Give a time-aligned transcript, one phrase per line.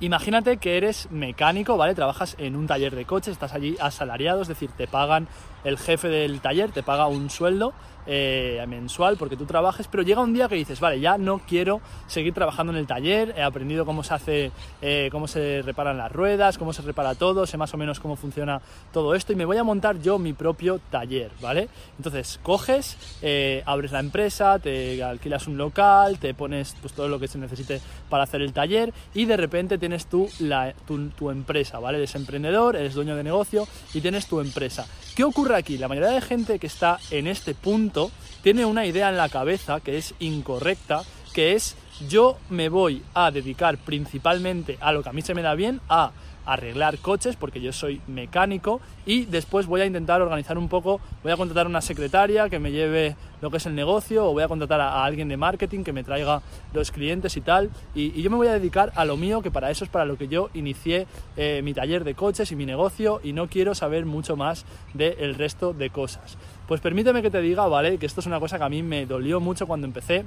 [0.00, 1.92] Imagínate que eres mecánico, ¿vale?
[1.92, 5.26] Trabajas en un taller de coches, estás allí asalariado, es decir, te pagan
[5.64, 7.72] el jefe del taller, te paga un sueldo
[8.10, 11.82] eh, mensual porque tú trabajes, pero llega un día que dices, vale, ya no quiero
[12.06, 16.10] seguir trabajando en el taller, he aprendido cómo se hace, eh, cómo se reparan las
[16.10, 18.62] ruedas, cómo se repara todo, sé más o menos cómo funciona
[18.92, 21.68] todo esto y me voy a montar yo mi propio taller, ¿vale?
[21.98, 27.18] Entonces coges, eh, abres la empresa, te alquilas un local, te pones pues, todo lo
[27.18, 31.30] que se necesite para hacer el taller y de repente tienes tú la, tu, tu
[31.30, 31.96] empresa, ¿vale?
[31.96, 34.86] Eres emprendedor, eres dueño de negocio y tienes tu empresa.
[35.16, 35.78] ¿Qué ocurre aquí?
[35.78, 38.10] La mayoría de gente que está en este punto
[38.42, 41.74] tiene una idea en la cabeza que es incorrecta, que es
[42.06, 45.80] yo me voy a dedicar principalmente a lo que a mí se me da bien,
[45.88, 46.12] a
[46.48, 51.30] arreglar coches porque yo soy mecánico y después voy a intentar organizar un poco, voy
[51.30, 54.48] a contratar una secretaria que me lleve lo que es el negocio o voy a
[54.48, 56.40] contratar a, alguien de marketing que me traiga
[56.72, 59.70] los clientes y tal y, yo me voy a dedicar a lo mío que para
[59.70, 63.20] eso es para lo que yo inicié eh, mi taller de coches y mi negocio
[63.22, 66.38] y no quiero saber mucho más del resto de cosas.
[66.66, 67.98] Pues permíteme que te diga, ¿vale?
[67.98, 70.24] Que esto es una cosa que a mí me dolió mucho cuando empecé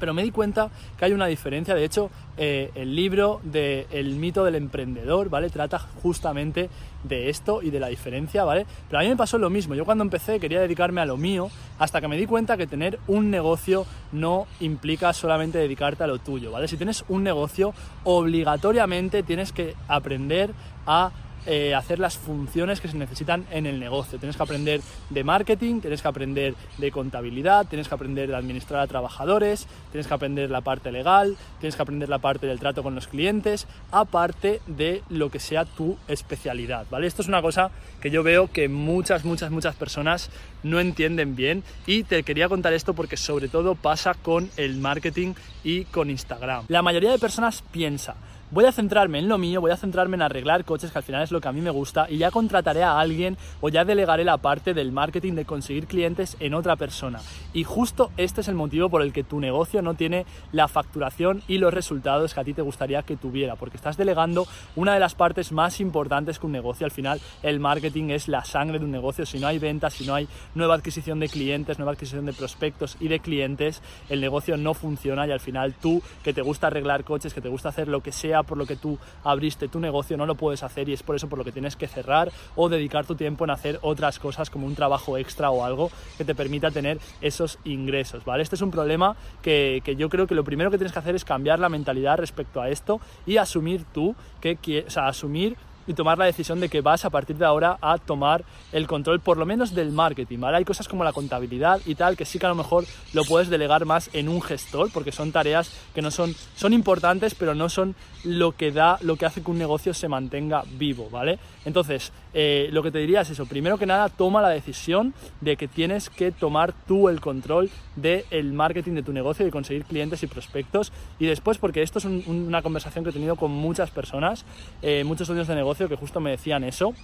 [0.00, 1.74] pero me di cuenta que hay una diferencia.
[1.74, 5.50] De hecho, eh, el libro de El mito del emprendedor, ¿vale?
[5.50, 6.70] Trata justamente
[7.04, 8.66] de esto y de la diferencia, ¿vale?
[8.88, 9.74] Pero a mí me pasó lo mismo.
[9.74, 12.98] Yo cuando empecé quería dedicarme a lo mío hasta que me di cuenta que tener
[13.06, 16.66] un negocio no implica solamente dedicarte a lo tuyo, ¿vale?
[16.66, 20.50] Si tienes un negocio, obligatoriamente tienes que aprender
[20.86, 21.12] a
[21.46, 24.18] eh, hacer las funciones que se necesitan en el negocio.
[24.18, 28.80] Tienes que aprender de marketing, tienes que aprender de contabilidad, tienes que aprender de administrar
[28.80, 32.82] a trabajadores, tienes que aprender la parte legal, tienes que aprender la parte del trato
[32.82, 37.06] con los clientes, aparte de lo que sea tu especialidad, ¿vale?
[37.06, 40.30] Esto es una cosa que yo veo que muchas, muchas, muchas personas
[40.62, 45.34] no entienden bien y te quería contar esto porque sobre todo pasa con el marketing
[45.64, 46.64] y con Instagram.
[46.68, 48.16] La mayoría de personas piensa,
[48.50, 51.22] voy a centrarme en lo mío, voy a centrarme en arreglar coches, que al final
[51.22, 54.24] es lo que a mí me gusta, y ya contrataré a alguien o ya delegaré
[54.24, 57.20] la parte del marketing de conseguir clientes en otra persona.
[57.52, 61.42] Y justo este es el motivo por el que tu negocio no tiene la facturación
[61.48, 65.00] y los resultados que a ti te gustaría que tuviera, porque estás delegando una de
[65.00, 66.84] las partes más importantes que un negocio.
[66.84, 69.26] Al final, el marketing es la sangre de un negocio.
[69.26, 72.96] Si no hay ventas, si no hay nueva adquisición de clientes, nueva adquisición de prospectos
[73.00, 77.04] y de clientes, el negocio no funciona y al final tú, que te gusta arreglar
[77.04, 80.16] coches, que te gusta hacer lo que sea, por lo que tú abriste tu negocio,
[80.16, 82.68] no lo puedes hacer y es por eso por lo que tienes que cerrar o
[82.68, 86.34] dedicar tu tiempo en hacer otras cosas como un trabajo extra o algo que te
[86.34, 88.42] permita tener esos ingresos, ¿vale?
[88.42, 91.14] Este es un problema que, que yo creo que lo primero que tienes que hacer
[91.14, 95.94] es cambiar la mentalidad respecto a esto y asumir tú que, o sea, asumir y
[95.94, 99.36] tomar la decisión de que vas a partir de ahora a tomar el control por
[99.36, 100.58] lo menos del marketing, ¿vale?
[100.58, 103.48] Hay cosas como la contabilidad y tal que sí que a lo mejor lo puedes
[103.48, 107.68] delegar más en un gestor porque son tareas que no son son importantes, pero no
[107.68, 111.38] son lo que da lo que hace que un negocio se mantenga vivo, ¿vale?
[111.64, 115.56] Entonces, eh, lo que te diría es eso, primero que nada toma la decisión de
[115.56, 120.22] que tienes que tomar tú el control del marketing de tu negocio y conseguir clientes
[120.22, 124.44] y prospectos y después porque esto es una conversación que he tenido con muchas personas,
[124.82, 126.94] eh, muchos socios de negocio que justo me decían eso.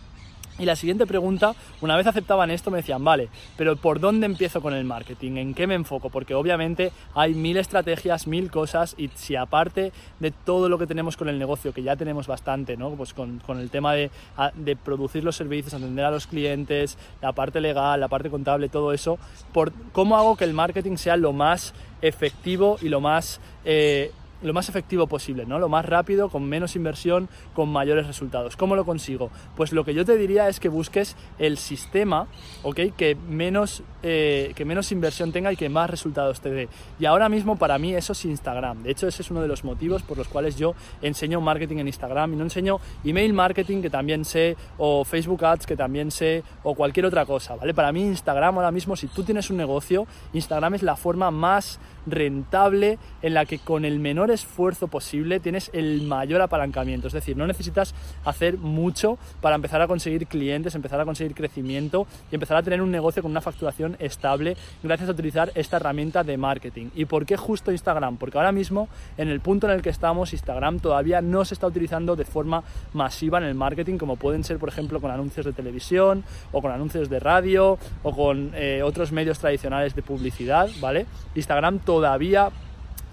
[0.59, 4.63] Y la siguiente pregunta, una vez aceptaban esto, me decían, vale, pero ¿por dónde empiezo
[4.63, 5.37] con el marketing?
[5.37, 6.09] ¿En qué me enfoco?
[6.09, 11.17] Porque obviamente hay mil estrategias, mil cosas y si aparte de todo lo que tenemos
[11.17, 12.91] con el negocio, que ya tenemos bastante, ¿no?
[12.91, 14.11] Pues con, con el tema de,
[14.55, 18.93] de, producir los servicios, atender a los clientes, la parte legal, la parte contable, todo
[18.93, 19.19] eso,
[19.53, 23.41] por, ¿cómo hago que el marketing sea lo más efectivo y lo más...
[23.65, 24.11] Eh,
[24.47, 25.59] lo más efectivo posible, ¿no?
[25.59, 28.57] Lo más rápido, con menos inversión, con mayores resultados.
[28.57, 29.31] ¿Cómo lo consigo?
[29.57, 32.29] Pues lo que yo te diría es que busques el sistema,
[32.63, 32.81] ¿ok?
[32.97, 36.69] Que menos, eh, que menos inversión tenga y que más resultados te dé.
[37.01, 38.85] Y ahora mismo para mí eso es Instagram.
[38.85, 41.89] De hecho, ese es uno de los motivos por los cuales yo enseño marketing en
[41.89, 46.45] Instagram y no enseño email marketing que también sé, o Facebook Ads que también sé,
[46.63, 47.75] o cualquier otra cosa, ¿vale?
[47.75, 51.81] Para mí Instagram ahora mismo, si tú tienes un negocio, Instagram es la forma más
[52.07, 57.09] rentable en la que con el menor esfuerzo posible tienes el mayor apalancamiento.
[57.09, 57.95] Es decir, no necesitas
[58.25, 62.81] hacer mucho para empezar a conseguir clientes, empezar a conseguir crecimiento y empezar a tener
[62.81, 66.91] un negocio con una facturación estable gracias a utilizar esta herramienta de marketing.
[66.95, 68.17] ¿Y por qué justo Instagram?
[68.17, 68.89] Porque ahora mismo,
[69.19, 72.63] en el punto en el que estamos, Instagram todavía no se está utilizando de forma
[72.93, 76.71] masiva en el marketing, como pueden ser, por ejemplo, con anuncios de televisión o con
[76.71, 81.07] anuncios de radio o con eh, otros medios tradicionales de publicidad, ¿vale?
[81.35, 82.51] Instagram todavía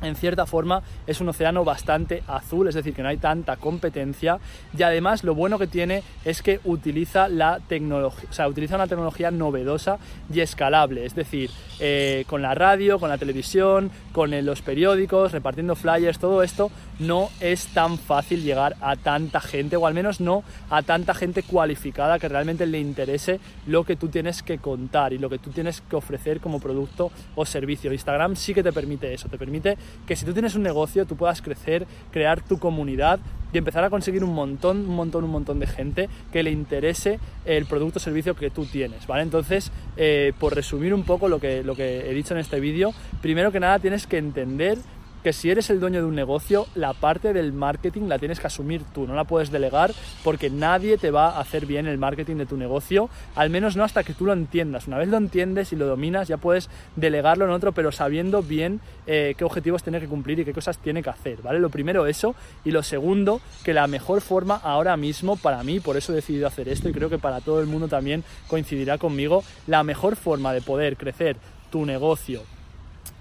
[0.03, 4.39] en cierta forma es un océano bastante azul, es decir, que no hay tanta competencia
[4.77, 8.87] y además lo bueno que tiene es que utiliza la tecnología, o sea, utiliza una
[8.87, 9.97] tecnología novedosa
[10.33, 15.75] y escalable, es decir, eh, con la radio, con la televisión, con los periódicos, repartiendo
[15.75, 20.43] flyers, todo esto no es tan fácil llegar a tanta gente o al menos no
[20.69, 25.17] a tanta gente cualificada que realmente le interese lo que tú tienes que contar y
[25.17, 27.91] lo que tú tienes que ofrecer como producto o servicio.
[27.91, 31.15] Instagram sí que te permite eso, te permite que si tú tienes un negocio, tú
[31.15, 33.19] puedas crecer, crear tu comunidad
[33.53, 37.19] y empezar a conseguir un montón, un montón, un montón de gente que le interese
[37.45, 39.21] el producto o servicio que tú tienes, ¿vale?
[39.23, 42.93] Entonces, eh, por resumir un poco lo que, lo que he dicho en este vídeo,
[43.21, 44.79] primero que nada tienes que entender
[45.23, 48.47] que si eres el dueño de un negocio, la parte del marketing la tienes que
[48.47, 49.93] asumir tú, no la puedes delegar
[50.23, 53.83] porque nadie te va a hacer bien el marketing de tu negocio, al menos no
[53.83, 54.87] hasta que tú lo entiendas.
[54.87, 58.81] Una vez lo entiendes y lo dominas, ya puedes delegarlo en otro, pero sabiendo bien
[59.07, 61.59] eh, qué objetivos tiene que cumplir y qué cosas tiene que hacer, ¿vale?
[61.59, 62.35] Lo primero eso,
[62.65, 66.47] y lo segundo, que la mejor forma ahora mismo para mí, por eso he decidido
[66.47, 70.53] hacer esto y creo que para todo el mundo también coincidirá conmigo, la mejor forma
[70.53, 71.37] de poder crecer
[71.71, 72.41] tu negocio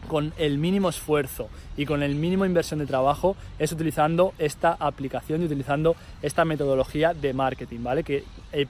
[0.08, 5.42] con el mínimo esfuerzo y con el mínimo inversión de trabajo es utilizando esta aplicación
[5.42, 8.04] y utilizando esta metodología de marketing, ¿vale?
[8.04, 8.66] Que eh,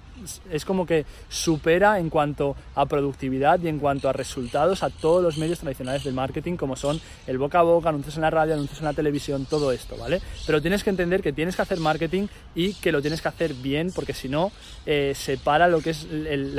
[0.51, 5.23] es como que supera en cuanto a productividad y en cuanto a resultados a todos
[5.23, 8.55] los medios tradicionales del marketing como son el boca a boca, anuncios en la radio,
[8.55, 10.21] anuncios en la televisión, todo esto, ¿vale?
[10.47, 13.55] Pero tienes que entender que tienes que hacer marketing y que lo tienes que hacer
[13.55, 14.53] bien porque si no,
[14.87, 16.59] eh, separa lo que es el,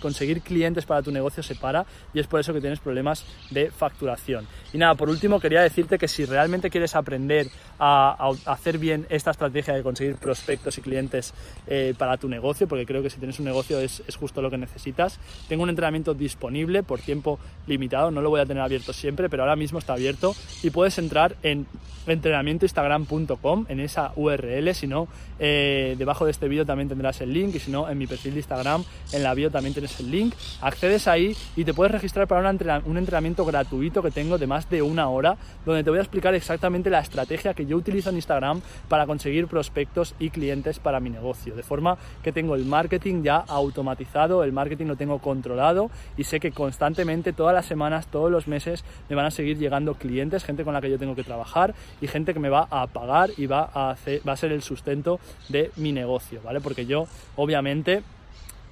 [0.00, 3.70] conseguir clientes para tu negocio, se para y es por eso que tienes problemas de
[3.70, 4.46] facturación.
[4.72, 9.30] Y nada, por último quería decirte que si realmente quieres aprender a, hacer bien esta
[9.30, 11.34] estrategia de conseguir prospectos y clientes
[11.66, 14.50] eh, para tu negocio, porque creo que si tienes un negocio es, es, justo lo
[14.50, 15.18] que necesitas,
[15.48, 19.42] tengo un entrenamiento disponible por tiempo limitado, no lo voy a tener abierto siempre, pero
[19.42, 20.34] ahora mismo está abierto.
[20.62, 21.66] Y puedes entrar en
[22.06, 25.08] entrenamientoinstagram.com en esa URL, si no,
[25.38, 28.32] eh, debajo de este vídeo también tendrás el link y si no, en mi perfil
[28.34, 32.26] de Instagram, en la bio también tienes el link, accedes ahí y te puedes registrar
[32.26, 32.48] para
[32.84, 36.34] un entrenamiento gratuito que tengo de más de una hora, donde te voy a explicar
[36.34, 41.10] exactamente la estrategia que yo utilizo en Instagram para conseguir prospectos y clientes para mi
[41.10, 46.24] negocio, de forma que tengo el marketing ya automatizado, el marketing lo tengo controlado y
[46.24, 50.44] sé que constantemente, todas las semanas, todos los meses, me van a seguir llegando clientes,
[50.44, 53.30] gente con la que yo tengo que trabajar y gente que me va a pagar
[53.36, 56.60] y va a, hacer, va a ser el sustento de mi negocio, ¿vale?
[56.60, 57.06] Porque yo,
[57.36, 58.02] obviamente,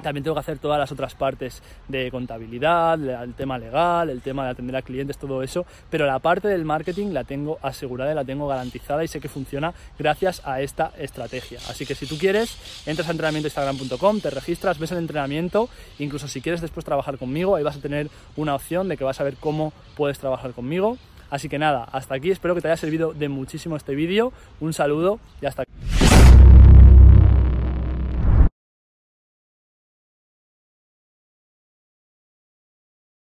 [0.05, 4.45] también tengo que hacer todas las otras partes de contabilidad, el tema legal, el tema
[4.45, 8.15] de atender a clientes, todo eso, pero la parte del marketing la tengo asegurada y
[8.15, 11.59] la tengo garantizada y sé que funciona gracias a esta estrategia.
[11.69, 12.57] Así que si tú quieres,
[12.87, 15.69] entras a entrenamientoinstagram.com, te registras, ves el entrenamiento,
[15.99, 19.21] incluso si quieres después trabajar conmigo, ahí vas a tener una opción de que vas
[19.21, 20.99] a ver cómo puedes trabajar conmigo.
[21.31, 24.33] Así que nada, hasta aquí, espero que te haya servido de muchísimo este vídeo.
[24.61, 25.94] Un saludo y hasta aquí.